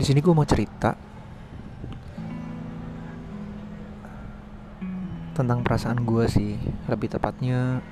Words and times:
Di 0.00 0.08
sini 0.08 0.24
gue 0.24 0.32
mau 0.32 0.48
cerita 0.48 0.96
tentang 5.36 5.60
perasaan 5.60 6.08
gue 6.08 6.24
sih, 6.24 6.56
lebih 6.88 7.12
tepatnya 7.12 7.84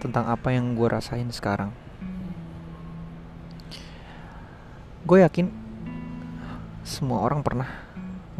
tentang 0.00 0.24
apa 0.32 0.56
yang 0.56 0.72
gue 0.72 0.88
rasain 0.88 1.28
sekarang. 1.28 1.68
Gue 5.04 5.20
yakin 5.20 5.52
semua 6.80 7.20
orang 7.20 7.44
pernah 7.44 7.68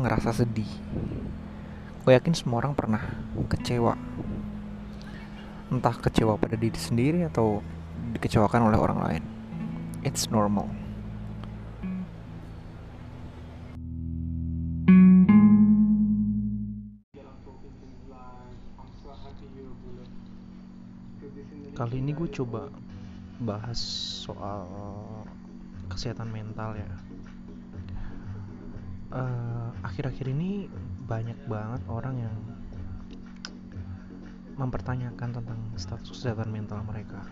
ngerasa 0.01 0.33
sedih. 0.33 0.73
Gue 2.09 2.17
yakin 2.17 2.33
semua 2.33 2.65
orang 2.65 2.73
pernah 2.73 3.05
kecewa. 3.53 4.01
Entah 5.69 5.93
kecewa 6.01 6.41
pada 6.41 6.57
diri 6.57 6.81
sendiri 6.81 7.29
atau 7.29 7.61
dikecewakan 8.17 8.73
oleh 8.73 8.81
orang 8.81 8.99
lain. 9.05 9.23
It's 10.09 10.33
normal. 10.33 10.82
Kali 21.93 22.01
ini 22.01 22.17
gue 22.17 22.25
coba 22.41 22.73
bahas 23.45 23.77
soal 24.25 24.65
kesehatan 25.93 26.33
mental 26.33 26.73
ya. 26.73 26.89
Eh, 29.13 29.69
Akhir-akhir 29.85 30.25
ini 30.33 30.73
banyak 31.05 31.37
banget 31.45 31.85
orang 31.93 32.17
yang 32.17 32.37
mempertanyakan 34.57 35.37
tentang 35.37 35.61
status 35.77 36.17
kesehatan 36.17 36.49
mental 36.49 36.81
mereka. 36.81 37.29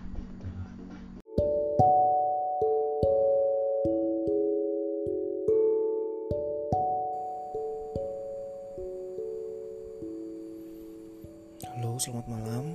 Halo, 11.65 11.97
selamat 11.97 12.29
malam. 12.29 12.70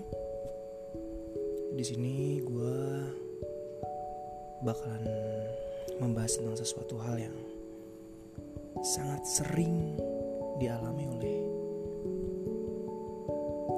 Sini 1.86 2.42
gue 2.42 2.82
bakalan 4.66 5.06
membahas 6.02 6.34
tentang 6.42 6.58
sesuatu 6.58 6.98
hal 6.98 7.30
yang 7.30 7.38
sangat 8.82 9.22
sering 9.22 9.94
dialami 10.58 11.06
oleh 11.06 11.38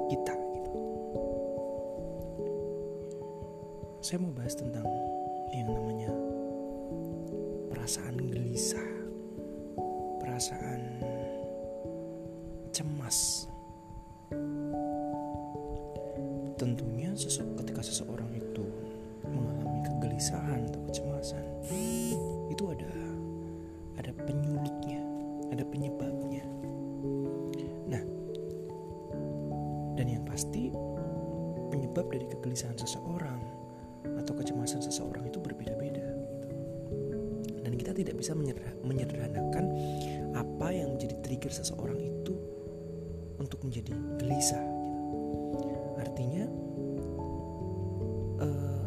kita. 0.08 0.32
Gitu. 0.56 0.72
Saya 4.00 4.24
mau 4.24 4.32
bahas 4.32 4.56
tentang 4.56 4.88
yang 5.52 5.68
namanya 5.68 6.08
perasaan 7.68 8.24
gelisah, 8.24 8.88
perasaan 10.24 10.80
cemas. 12.72 13.44
Tentunya 16.56 17.12
ketika 17.14 17.47
seseorang 17.88 18.28
itu 18.36 18.64
mengalami 19.24 19.80
kegelisahan 19.88 20.68
atau 20.68 20.80
kecemasan, 20.92 21.44
itu 22.52 22.64
ada 22.68 22.92
ada 23.98 24.12
penyulitnya, 24.28 25.00
ada 25.50 25.64
penyebabnya. 25.66 26.44
Nah, 27.88 28.02
dan 29.96 30.06
yang 30.06 30.24
pasti 30.28 30.70
penyebab 31.72 32.06
dari 32.12 32.28
kegelisahan 32.30 32.78
seseorang 32.78 33.40
atau 34.04 34.32
kecemasan 34.36 34.84
seseorang 34.84 35.26
itu 35.26 35.40
berbeda-beda. 35.42 36.06
gitu. 36.94 37.18
Dan 37.64 37.72
kita 37.74 37.92
tidak 37.96 38.14
bisa 38.16 38.32
menyederha- 38.38 38.78
menyederhanakan 38.86 39.64
apa 40.36 40.68
yang 40.70 40.94
menjadi 40.94 41.18
trigger 41.24 41.52
seseorang 41.52 41.98
itu 41.98 42.34
untuk 43.42 43.58
menjadi 43.66 43.92
gelisah. 44.20 44.66
gitu. 45.58 45.80
Artinya 45.98 46.44
eh, 48.42 48.86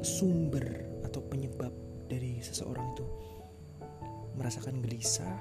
sumber 0.00 0.66
atau 1.04 1.20
penyebab 1.28 1.72
dari 2.08 2.40
seseorang 2.40 2.96
itu 2.96 3.06
merasakan 4.36 4.80
gelisah 4.80 5.36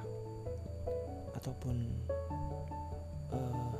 ataupun 1.35 1.77
eh, 3.31 3.75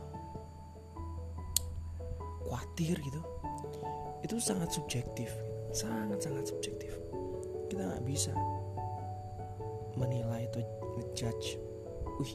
khawatir 2.48 2.96
gitu 3.00 3.22
itu 4.24 4.36
sangat 4.40 4.72
subjektif 4.72 5.32
sangat 5.72 6.20
sangat 6.22 6.50
subjektif. 6.50 6.98
Kita 7.70 7.86
nggak 7.86 8.06
bisa 8.06 8.34
menilai 9.94 10.48
atau 10.50 10.64
ngejudge 10.98 11.60
wih 12.20 12.34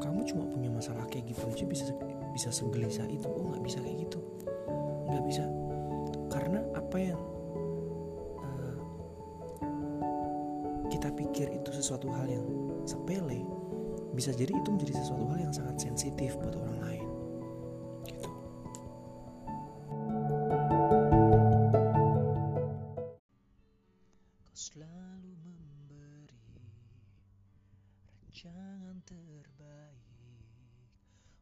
kamu 0.00 0.20
cuma 0.28 0.44
punya 0.44 0.68
masalah 0.68 1.08
kayak 1.08 1.32
gitu 1.32 1.42
aja 1.48 1.64
bisa 1.64 1.84
bisa 2.36 2.48
segelisah 2.52 3.08
itu. 3.08 3.26
Oh 3.26 3.50
nggak 3.50 3.64
bisa 3.64 3.78
kayak 3.82 4.06
gitu 4.06 4.20
nggak 5.08 5.24
bisa. 5.26 5.44
Karena 6.32 6.60
apa 6.74 6.96
yang 6.98 7.20
eh, 8.42 8.78
kita 10.90 11.08
pikir 11.14 11.48
itu 11.52 11.70
sesuatu 11.72 12.10
hal 12.10 12.26
yang 12.28 12.46
sepele 12.84 13.44
bisa 14.14 14.30
jadi 14.30 14.54
itu 14.54 14.68
menjadi 14.70 14.94
sesuatu 15.02 15.26
hal 15.26 15.38
yang 15.42 15.54
sangat 15.54 15.76
sensitif 15.82 16.38
buat 16.38 16.54
orang 16.54 16.78
lain. 16.86 17.08
Gitu. 18.06 18.30
Kau 24.38 24.54
selalu 24.54 25.34
memberi 25.42 26.30
rancangan 28.44 28.96
terbaik. 29.02 30.06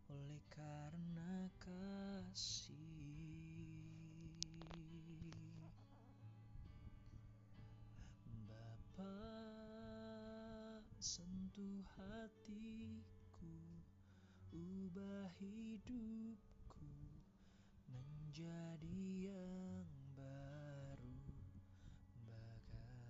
Oleh 0.08 0.40
karena 0.48 1.50
kasih. 1.60 2.61
Hatiku, 11.84 13.54
ubah 14.54 15.30
hidupku 15.38 16.90
menjadi 17.88 19.30
yang 19.30 19.90
baru. 20.14 21.18
Bagai 22.26 23.06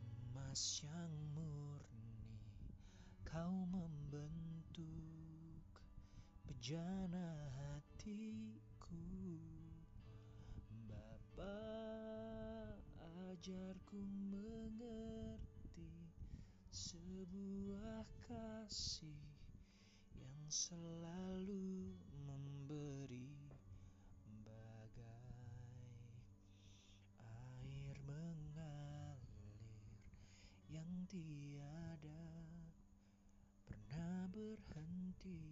emas 0.00 0.82
yang 0.82 1.14
murni 1.34 2.38
kau 3.26 3.66
membentuk 3.70 5.62
bejana 6.46 7.50
hatiku. 7.54 9.06
Bapa 10.90 11.62
ajarku 13.30 14.02
mengerti 14.34 16.10
sebuah 16.70 18.06
kasih 18.30 19.18
yang 20.14 20.46
selalu 20.46 21.90
memberi 22.22 23.34
bagai 24.46 25.34
air 27.18 27.98
mengalir 28.06 29.18
yang 30.70 30.86
tiada 31.10 32.46
pernah 33.66 34.30
berhenti. 34.30 35.42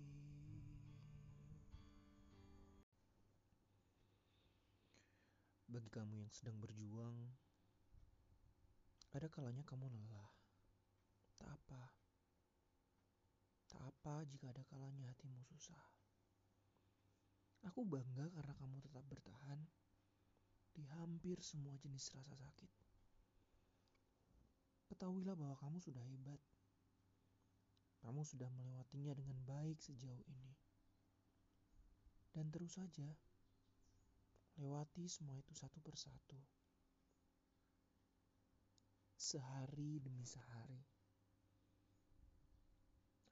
Bagi 5.66 5.90
kamu 5.90 6.22
yang 6.22 6.30
sedang 6.30 6.62
berjuang, 6.62 7.26
ada 9.10 9.26
kalanya 9.26 9.66
kamu 9.66 9.90
lelah. 9.90 10.37
Tak 11.38 11.50
apa. 11.54 11.82
Tak 13.70 13.82
apa 13.82 14.14
jika 14.26 14.50
ada 14.50 14.62
kalanya 14.66 15.08
hatimu 15.10 15.40
susah. 15.46 15.80
Aku 17.66 17.82
bangga 17.82 18.30
karena 18.34 18.54
kamu 18.54 18.78
tetap 18.82 19.02
bertahan 19.10 19.58
di 20.78 20.86
hampir 20.94 21.42
semua 21.42 21.74
jenis 21.82 22.14
rasa 22.14 22.34
sakit. 22.38 22.70
Ketahuilah 24.88 25.34
bahwa 25.34 25.58
kamu 25.58 25.78
sudah 25.82 26.00
hebat. 26.06 26.40
Kamu 27.98 28.22
sudah 28.22 28.46
melewatinya 28.54 29.10
dengan 29.12 29.38
baik 29.42 29.82
sejauh 29.82 30.22
ini. 30.30 30.54
Dan 32.30 32.46
terus 32.54 32.78
saja, 32.78 33.10
lewati 34.56 35.10
semua 35.10 35.34
itu 35.34 35.50
satu 35.50 35.82
persatu. 35.82 36.38
Sehari 39.18 39.98
demi 39.98 40.22
sehari. 40.22 40.97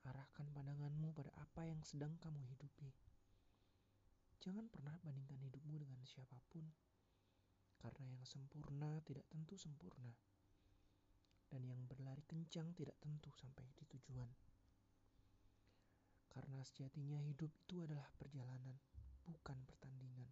Arahkan 0.07 0.47
pandanganmu 0.55 1.11
pada 1.11 1.35
apa 1.43 1.67
yang 1.67 1.83
sedang 1.83 2.15
kamu 2.23 2.47
hidupi. 2.55 2.87
Jangan 4.39 4.71
pernah 4.71 4.95
bandingkan 5.03 5.43
hidupmu 5.43 5.83
dengan 5.83 5.99
siapa 6.07 6.39
pun. 6.47 6.63
Karena 7.83 8.07
yang 8.15 8.23
sempurna 8.23 9.03
tidak 9.03 9.27
tentu 9.27 9.59
sempurna. 9.59 10.15
Dan 11.51 11.67
yang 11.67 11.83
berlari 11.91 12.23
kencang 12.23 12.71
tidak 12.79 12.95
tentu 13.03 13.35
sampai 13.35 13.67
di 13.75 13.83
tujuan. 13.91 14.31
Karena 16.31 16.63
sejatinya 16.63 17.19
hidup 17.27 17.49
itu 17.49 17.83
adalah 17.83 18.07
perjalanan, 18.15 18.77
bukan 19.27 19.59
pertandingan. 19.67 20.31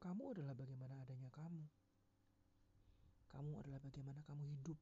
Kamu 0.00 0.32
adalah 0.32 0.56
bagaimana 0.56 0.96
adanya 1.04 1.28
kamu. 1.28 1.64
Kamu 3.28 3.60
adalah 3.60 3.82
bagaimana 3.84 4.24
kamu 4.24 4.48
hidup. 4.56 4.78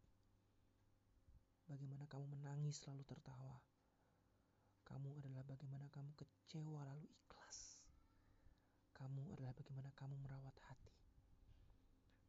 Bagaimana 1.68 2.08
kamu 2.08 2.24
menangis 2.32 2.80
lalu 2.88 3.04
tertawa. 3.04 3.60
Kamu 4.88 5.20
adalah 5.20 5.44
bagaimana 5.44 5.84
kamu 5.92 6.16
kecewa 6.16 6.80
lalu 6.80 7.04
ikhlas. 7.12 7.84
Kamu 8.96 9.36
adalah 9.36 9.52
bagaimana 9.52 9.92
kamu 9.92 10.16
merawat 10.16 10.56
hati. 10.64 10.96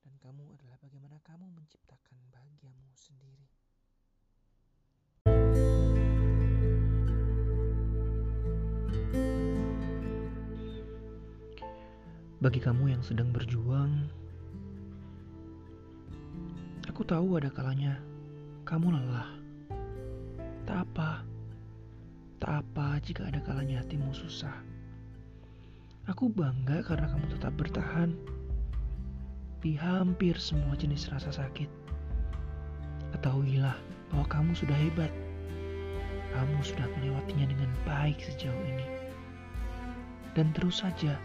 Dan 0.04 0.20
kamu 0.20 0.44
adalah 0.60 0.76
bagaimana 0.84 1.24
kamu 1.24 1.56
menciptakan 1.56 2.20
bahagiamu 2.36 2.92
sendiri. 3.00 3.48
Bagi 12.44 12.60
kamu 12.60 12.92
yang 12.92 13.04
sedang 13.08 13.32
berjuang, 13.32 14.04
aku 16.92 17.08
tahu 17.08 17.40
ada 17.40 17.48
kalanya 17.48 18.04
kamu 18.70 18.94
lelah. 18.94 19.26
Tak 20.70 20.86
apa, 20.86 21.26
tak 22.38 22.62
apa 22.62 23.02
jika 23.02 23.26
ada 23.26 23.42
kalanya 23.42 23.82
hatimu 23.82 24.14
susah. 24.14 24.54
Aku 26.06 26.30
bangga 26.30 26.86
karena 26.86 27.10
kamu 27.10 27.34
tetap 27.34 27.58
bertahan 27.58 28.14
di 29.66 29.74
hampir 29.74 30.38
semua 30.38 30.78
jenis 30.78 31.10
rasa 31.10 31.34
sakit. 31.34 31.66
Ketahuilah 33.18 33.74
bahwa 34.14 34.26
kamu 34.30 34.54
sudah 34.54 34.78
hebat. 34.78 35.10
Kamu 36.38 36.62
sudah 36.62 36.86
melewatinya 36.94 37.50
dengan 37.50 37.74
baik 37.90 38.22
sejauh 38.22 38.64
ini. 38.70 38.86
Dan 40.38 40.54
terus 40.54 40.86
saja 40.86 41.18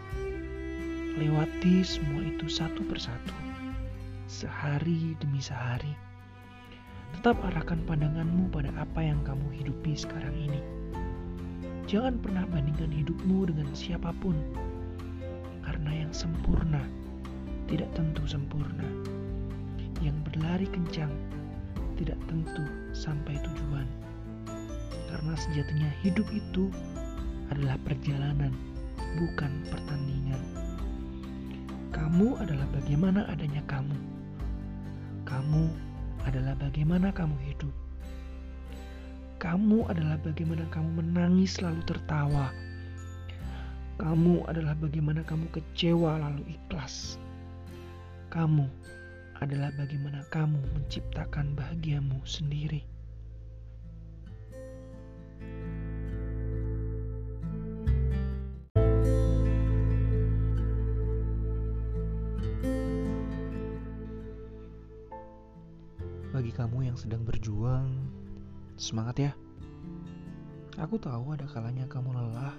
Lewati 1.15 1.79
semua 1.85 2.25
itu 2.27 2.49
satu 2.51 2.83
persatu, 2.89 3.37
sehari 4.27 5.15
demi 5.21 5.39
sehari. 5.39 5.95
Tetap 7.25 7.41
arahkan 7.41 7.81
pandanganmu 7.89 8.53
pada 8.53 8.69
apa 8.77 9.01
yang 9.01 9.17
kamu 9.25 9.49
hidupi 9.57 9.97
sekarang 9.97 10.37
ini. 10.37 10.61
Jangan 11.89 12.21
pernah 12.21 12.45
bandingkan 12.45 12.93
hidupmu 12.93 13.49
dengan 13.49 13.65
siapa 13.73 14.13
pun, 14.21 14.37
karena 15.65 16.05
yang 16.05 16.13
sempurna 16.13 16.85
tidak 17.65 17.89
tentu 17.97 18.21
sempurna. 18.29 18.85
Yang 20.05 20.21
berlari 20.21 20.69
kencang 20.69 21.09
tidak 21.97 22.21
tentu 22.29 22.61
sampai 22.93 23.41
tujuan, 23.41 23.89
karena 25.09 25.33
sejatinya 25.33 25.89
hidup 26.05 26.29
itu 26.29 26.69
adalah 27.49 27.81
perjalanan, 27.89 28.53
bukan 29.17 29.49
pertandingan. 29.73 30.41
Kamu 31.89 32.37
adalah 32.37 32.69
bagaimana 32.69 33.25
adanya 33.33 33.65
kamu. 33.65 33.97
Kamu 35.25 35.84
adalah 36.25 36.57
bagaimana 36.57 37.13
kamu 37.13 37.37
hidup. 37.45 37.73
Kamu 39.37 39.85
adalah 39.85 40.17
bagaimana 40.25 40.65
kamu 40.73 41.05
menangis 41.05 41.61
lalu 41.61 41.79
tertawa. 41.85 42.49
Kamu 44.01 44.43
adalah 44.49 44.73
bagaimana 44.75 45.21
kamu 45.23 45.45
kecewa 45.53 46.19
lalu 46.19 46.43
ikhlas. 46.49 47.21
Kamu 48.33 48.65
adalah 49.39 49.69
bagaimana 49.77 50.25
kamu 50.33 50.59
menciptakan 50.75 51.53
bahagiamu 51.53 52.19
sendiri. 52.25 52.94
Kamu 66.65 66.89
yang 66.89 66.97
sedang 66.97 67.21
berjuang, 67.21 68.09
semangat 68.73 69.29
ya. 69.29 69.31
Aku 70.81 70.97
tahu 70.97 71.37
ada 71.37 71.45
kalanya 71.45 71.85
kamu 71.85 72.09
lelah. 72.09 72.57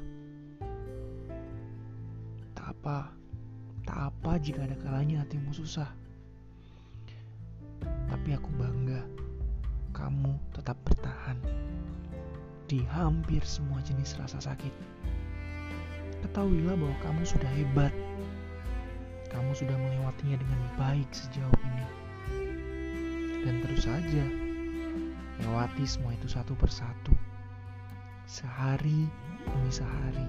Tak 2.54 2.70
apa, 2.70 3.10
tak 3.82 4.14
apa 4.14 4.38
jika 4.38 4.62
ada 4.62 4.78
kalanya 4.78 5.26
hatimu 5.26 5.50
susah. 5.50 5.90
Tapi 7.82 8.30
aku 8.30 8.46
bangga 8.54 9.02
kamu 9.90 10.38
tetap 10.54 10.78
bertahan 10.86 11.42
di 12.70 12.86
hampir 12.86 13.42
semua 13.42 13.82
jenis 13.82 14.14
rasa 14.22 14.38
sakit. 14.38 14.70
Ketahuilah 16.22 16.78
bahwa 16.78 16.94
kamu 17.02 17.26
sudah 17.26 17.50
hebat. 17.58 17.90
Kamu 19.34 19.50
sudah 19.50 19.74
melewatinya 19.74 20.38
dengan 20.38 20.60
baik 20.78 21.10
sejauh 21.10 21.58
ini 21.66 22.06
dan 23.46 23.62
terus 23.62 23.86
saja 23.86 24.26
lewati 25.38 25.86
semua 25.86 26.10
itu 26.18 26.26
satu 26.26 26.58
persatu. 26.58 27.14
Sehari 28.26 29.06
demi 29.46 29.70
sehari. 29.70 30.26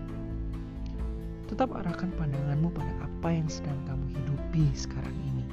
Tetap 1.49 1.73
arahkan 1.73 2.13
pandanganmu 2.13 2.69
pada 2.69 2.93
apa 3.01 3.33
yang 3.33 3.49
sedang 3.49 3.79
kamu 3.89 4.05
hidupi 4.13 4.69
sekarang 4.77 5.17
ini. 5.33 5.45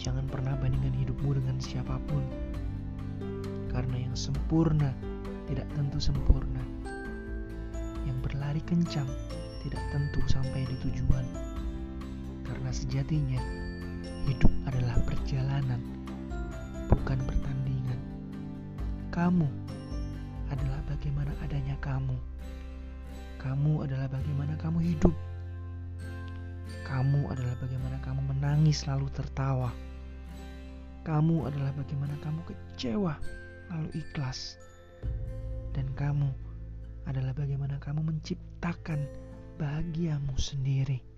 Jangan 0.00 0.26
pernah 0.26 0.58
bandingkan 0.58 0.96
hidupmu 1.06 1.38
dengan 1.38 1.62
siapa 1.62 2.02
pun. 2.10 2.24
Karena 3.70 4.10
yang 4.10 4.16
sempurna 4.18 4.90
tidak 5.46 5.70
tentu 5.78 6.02
sempurna. 6.02 6.64
Yang 8.08 8.18
berlari 8.26 8.62
kencang 8.66 9.06
tidak 9.62 9.84
tentu 9.94 10.18
sampai 10.26 10.66
di 10.66 10.76
tujuan. 10.82 11.28
Karena 12.42 12.70
sejatinya 12.74 13.38
Kamu 19.20 19.44
adalah 20.48 20.80
bagaimana 20.88 21.28
adanya 21.44 21.76
kamu. 21.84 22.16
Kamu 23.36 23.84
adalah 23.84 24.08
bagaimana 24.08 24.56
kamu 24.56 24.80
hidup. 24.80 25.12
Kamu 26.88 27.28
adalah 27.28 27.52
bagaimana 27.60 28.00
kamu 28.00 28.16
menangis 28.32 28.88
lalu 28.88 29.12
tertawa. 29.12 29.76
Kamu 31.04 31.52
adalah 31.52 31.68
bagaimana 31.76 32.16
kamu 32.24 32.40
kecewa 32.48 33.20
lalu 33.68 33.92
ikhlas. 33.92 34.56
Dan 35.76 35.92
kamu 35.92 36.32
adalah 37.04 37.36
bagaimana 37.36 37.76
kamu 37.76 38.00
menciptakan 38.00 39.04
bahagiamu 39.60 40.32
sendiri. 40.40 41.09